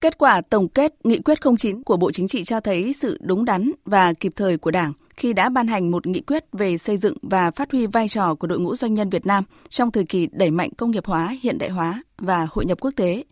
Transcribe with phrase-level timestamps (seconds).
[0.00, 3.44] Kết quả tổng kết nghị quyết 09 của Bộ Chính trị cho thấy sự đúng
[3.44, 6.96] đắn và kịp thời của Đảng khi đã ban hành một nghị quyết về xây
[6.96, 10.04] dựng và phát huy vai trò của đội ngũ doanh nhân Việt Nam trong thời
[10.04, 13.24] kỳ đẩy mạnh công nghiệp hóa, hiện đại hóa và hội nhập quốc tế.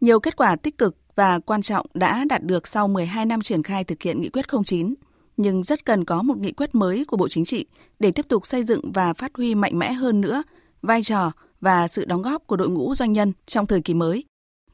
[0.00, 3.62] Nhiều kết quả tích cực và quan trọng đã đạt được sau 12 năm triển
[3.62, 4.94] khai thực hiện nghị quyết 09,
[5.36, 7.66] nhưng rất cần có một nghị quyết mới của Bộ Chính trị
[7.98, 10.42] để tiếp tục xây dựng và phát huy mạnh mẽ hơn nữa
[10.82, 14.24] vai trò và sự đóng góp của đội ngũ doanh nhân trong thời kỳ mới,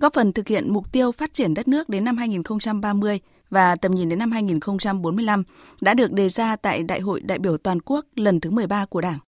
[0.02, 3.92] góp phần thực hiện mục tiêu phát triển đất nước đến năm 2030 và tầm
[3.92, 5.44] nhìn đến năm 2045
[5.80, 9.00] đã được đề ra tại Đại hội đại biểu toàn quốc lần thứ 13 của
[9.00, 9.18] Đảng.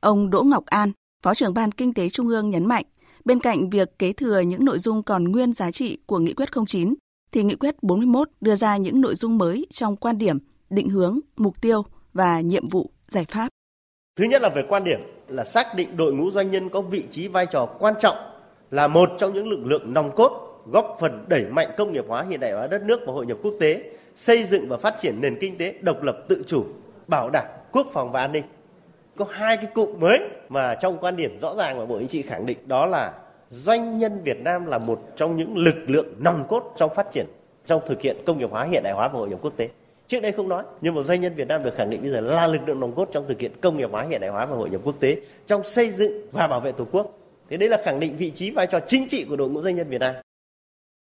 [0.00, 0.92] Ông Đỗ Ngọc An,
[1.22, 2.84] Phó trưởng Ban Kinh tế Trung ương nhấn mạnh,
[3.24, 6.48] bên cạnh việc kế thừa những nội dung còn nguyên giá trị của Nghị quyết
[6.66, 6.94] 09,
[7.32, 10.38] thì Nghị quyết 41 đưa ra những nội dung mới trong quan điểm,
[10.70, 13.48] định hướng, mục tiêu và nhiệm vụ, giải pháp.
[14.18, 17.04] Thứ nhất là về quan điểm là xác định đội ngũ doanh nhân có vị
[17.10, 18.31] trí vai trò quan trọng
[18.72, 22.22] là một trong những lực lượng nòng cốt góp phần đẩy mạnh công nghiệp hóa
[22.22, 23.82] hiện đại hóa đất nước và hội nhập quốc tế,
[24.14, 26.64] xây dựng và phát triển nền kinh tế độc lập tự chủ,
[27.06, 28.44] bảo đảm quốc phòng và an ninh.
[29.16, 32.22] Có hai cái cụm mới mà trong quan điểm rõ ràng mà Bộ Chính trị
[32.22, 33.12] khẳng định đó là
[33.48, 37.26] doanh nhân Việt Nam là một trong những lực lượng nòng cốt trong phát triển
[37.66, 39.68] trong thực hiện công nghiệp hóa hiện đại hóa và hội nhập quốc tế.
[40.06, 42.20] Trước đây không nói, nhưng mà doanh nhân Việt Nam được khẳng định bây giờ
[42.20, 44.56] là lực lượng nòng cốt trong thực hiện công nghiệp hóa hiện đại hóa và
[44.56, 47.18] hội nhập quốc tế trong xây dựng và bảo vệ Tổ quốc.
[47.50, 49.76] Thế đấy là khẳng định vị trí vai trò chính trị của đội ngũ doanh
[49.76, 50.14] nhân Việt Nam.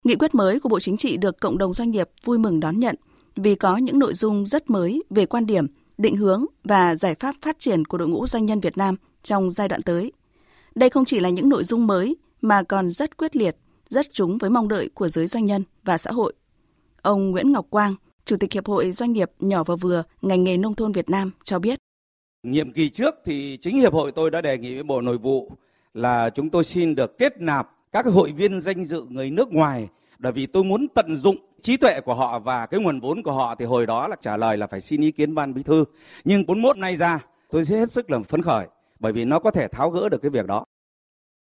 [0.03, 2.79] Nghị quyết mới của Bộ Chính trị được cộng đồng doanh nghiệp vui mừng đón
[2.79, 2.95] nhận
[3.35, 7.35] vì có những nội dung rất mới về quan điểm, định hướng và giải pháp
[7.41, 10.11] phát triển của đội ngũ doanh nhân Việt Nam trong giai đoạn tới.
[10.75, 13.55] Đây không chỉ là những nội dung mới mà còn rất quyết liệt,
[13.89, 16.33] rất trúng với mong đợi của giới doanh nhân và xã hội.
[17.01, 20.57] Ông Nguyễn Ngọc Quang, Chủ tịch Hiệp hội Doanh nghiệp nhỏ và vừa ngành nghề
[20.57, 21.79] nông thôn Việt Nam cho biết.
[22.43, 25.51] Nhiệm kỳ trước thì chính Hiệp hội tôi đã đề nghị với Bộ Nội vụ
[25.93, 29.87] là chúng tôi xin được kết nạp các hội viên danh dự người nước ngoài
[30.19, 33.31] bởi vì tôi muốn tận dụng trí tuệ của họ và cái nguồn vốn của
[33.31, 35.85] họ thì hồi đó là trả lời là phải xin ý kiến ban bí thư.
[36.23, 37.19] Nhưng 41 nay ra
[37.51, 38.67] tôi sẽ hết sức là phấn khởi
[38.99, 40.65] bởi vì nó có thể tháo gỡ được cái việc đó.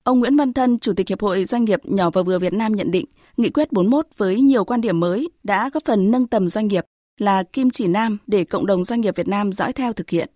[0.03, 2.75] Ông Nguyễn Văn Thân, Chủ tịch Hiệp hội Doanh nghiệp nhỏ và vừa Việt Nam
[2.75, 3.06] nhận định,
[3.38, 6.85] Nghị quyết 41 với nhiều quan điểm mới đã góp phần nâng tầm doanh nghiệp
[7.17, 10.29] là kim chỉ nam để cộng đồng doanh nghiệp Việt Nam dõi theo thực hiện.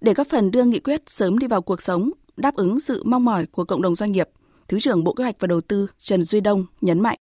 [0.00, 2.10] Để góp phần đưa nghị quyết sớm đi vào cuộc sống,
[2.42, 4.28] đáp ứng sự mong mỏi của cộng đồng doanh nghiệp,
[4.68, 7.18] Thứ trưởng Bộ Kế hoạch và Đầu tư Trần Duy Đông nhấn mạnh.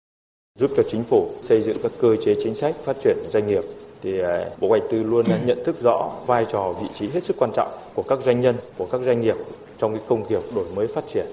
[0.59, 3.65] Giúp cho chính phủ xây dựng các cơ chế chính sách phát triển doanh nghiệp
[4.03, 7.25] thì à, Bộ Kế hoạch Tư luôn nhận thức rõ vai trò vị trí hết
[7.25, 9.37] sức quan trọng của các doanh nhân, của các doanh nghiệp
[9.79, 11.27] trong cái công nghiệp đổi mới phát triển.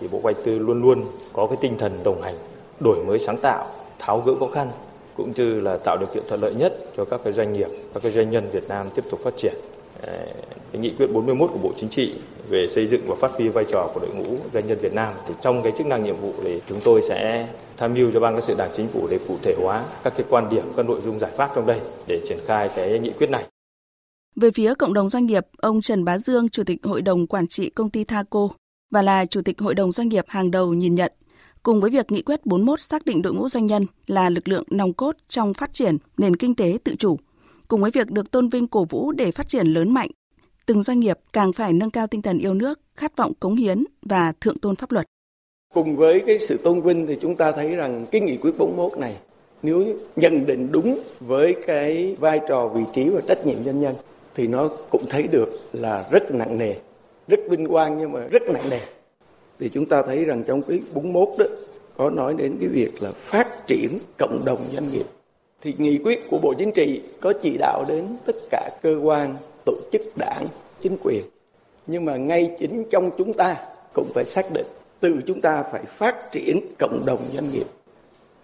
[0.00, 2.34] Thì Bộ Kế hoạch Tư luôn luôn có cái tinh thần đồng hành,
[2.80, 3.66] đổi mới sáng tạo,
[3.98, 4.70] tháo gỡ khó khăn
[5.16, 8.02] cũng như là tạo điều kiện thuận lợi nhất cho các cái doanh nghiệp, các
[8.02, 9.54] cái doanh nhân Việt Nam tiếp tục phát triển.
[10.02, 10.26] Ờ,
[10.74, 12.12] cái nghị quyết 41 của Bộ Chính trị
[12.48, 15.14] về xây dựng và phát huy vai trò của đội ngũ doanh nhân Việt Nam
[15.28, 18.34] thì trong cái chức năng nhiệm vụ thì chúng tôi sẽ tham mưu cho ban
[18.34, 21.00] Các sự đảng chính phủ để cụ thể hóa các cái quan điểm các nội
[21.04, 23.44] dung giải pháp trong đây để triển khai cái nghị quyết này.
[24.36, 27.46] Về phía cộng đồng doanh nghiệp, ông Trần Bá Dương, Chủ tịch Hội đồng Quản
[27.46, 28.48] trị Công ty Thaco
[28.90, 31.12] và là Chủ tịch Hội đồng Doanh nghiệp hàng đầu nhìn nhận,
[31.62, 34.64] cùng với việc Nghị quyết 41 xác định đội ngũ doanh nhân là lực lượng
[34.70, 37.18] nòng cốt trong phát triển nền kinh tế tự chủ,
[37.68, 40.10] cùng với việc được tôn vinh cổ vũ để phát triển lớn mạnh
[40.66, 43.84] từng doanh nghiệp càng phải nâng cao tinh thần yêu nước, khát vọng cống hiến
[44.02, 45.06] và thượng tôn pháp luật.
[45.74, 48.98] Cùng với cái sự tôn vinh thì chúng ta thấy rằng cái nghị quyết 41
[48.98, 49.16] này
[49.62, 49.84] nếu
[50.16, 53.94] nhận định đúng với cái vai trò vị trí và trách nhiệm doanh nhân
[54.34, 56.74] thì nó cũng thấy được là rất nặng nề,
[57.28, 58.80] rất vinh quang nhưng mà rất nặng nề.
[59.58, 61.44] Thì chúng ta thấy rằng trong cái 41 đó
[61.96, 65.06] có nói đến cái việc là phát triển cộng đồng doanh nghiệp.
[65.62, 69.34] Thì nghị quyết của Bộ Chính trị có chỉ đạo đến tất cả cơ quan
[69.64, 70.46] tổ chức đảng,
[70.80, 71.24] chính quyền.
[71.86, 73.56] Nhưng mà ngay chính trong chúng ta
[73.94, 74.66] cũng phải xác định
[75.00, 77.66] từ chúng ta phải phát triển cộng đồng doanh nghiệp.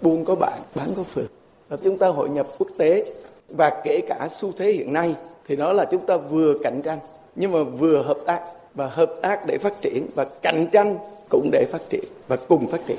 [0.01, 1.27] Buôn có bạn, bán có phường.
[1.69, 3.13] Và chúng ta hội nhập quốc tế
[3.49, 5.15] và kể cả xu thế hiện nay
[5.49, 6.99] thì đó là chúng ta vừa cạnh tranh
[7.37, 8.41] nhưng mà vừa hợp tác
[8.75, 10.99] và hợp tác để phát triển và cạnh tranh
[11.29, 12.99] cũng để phát triển và cùng phát triển.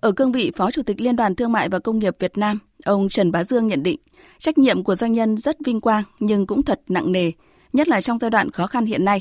[0.00, 2.58] Ở cương vị Phó Chủ tịch Liên đoàn Thương mại và Công nghiệp Việt Nam,
[2.84, 4.00] ông Trần Bá Dương nhận định,
[4.38, 7.32] trách nhiệm của doanh nhân rất vinh quang nhưng cũng thật nặng nề,
[7.72, 9.20] nhất là trong giai đoạn khó khăn hiện nay.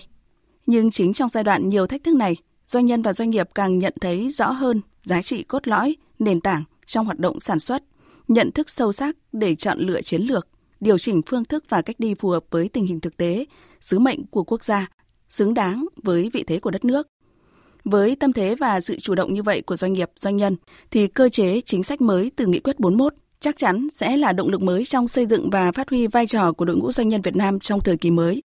[0.66, 2.36] Nhưng chính trong giai đoạn nhiều thách thức này,
[2.68, 6.42] doanh nhân và doanh nghiệp càng nhận thấy rõ hơn giá trị cốt lõi, nền
[6.42, 7.84] tảng trong hoạt động sản xuất,
[8.28, 10.48] nhận thức sâu sắc để chọn lựa chiến lược,
[10.80, 13.46] điều chỉnh phương thức và cách đi phù hợp với tình hình thực tế,
[13.82, 14.88] sứ mệnh của quốc gia,
[15.30, 17.08] xứng đáng với vị thế của đất nước.
[17.86, 20.56] Với tâm thế và sự chủ động như vậy của doanh nghiệp, doanh nhân,
[20.92, 24.50] thì cơ chế chính sách mới từ Nghị quyết 41 chắc chắn sẽ là động
[24.50, 27.22] lực mới trong xây dựng và phát huy vai trò của đội ngũ doanh nhân
[27.22, 28.42] Việt Nam trong thời kỳ mới.